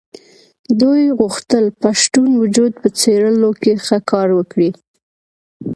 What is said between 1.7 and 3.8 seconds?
پښتون وجود په څېرلو کې